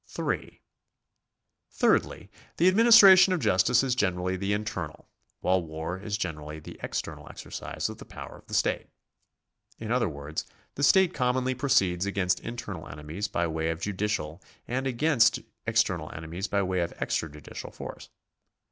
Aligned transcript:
3. 0.07 0.59
Thirdly, 1.69 2.31
the 2.57 2.67
administration 2.67 3.33
of 3.33 3.39
justice 3.39 3.83
is 3.83 3.93
generally 3.93 4.35
the 4.35 4.51
internal, 4.51 5.07
while 5.41 5.61
war 5.61 5.99
is 5.99 6.17
generally 6.17 6.57
the 6.57 6.79
external 6.81 7.29
exercise 7.29 7.87
of 7.87 7.99
the 7.99 8.03
power 8.05 8.37
of 8.37 8.47
the 8.47 8.55
state. 8.55 8.87
In 9.77 9.91
other 9.91 10.09
words, 10.09 10.47
the 10.73 10.81
state 10.81 11.13
commonly 11.13 11.53
pro 11.53 11.69
ceeds 11.69 12.07
against 12.07 12.39
internal 12.39 12.87
enemies 12.87 13.27
by 13.27 13.45
way 13.45 13.69
of 13.69 13.79
judicial, 13.79 14.41
and 14.67 14.87
against 14.87 15.39
external 15.67 16.11
enemies 16.11 16.47
by 16.47 16.63
way 16.63 16.79
of 16.79 16.97
extrajudicial 16.97 17.71
force. 17.71 18.09